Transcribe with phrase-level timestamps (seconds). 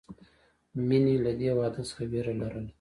[0.87, 2.69] مینې له دې واده څخه وېره لرله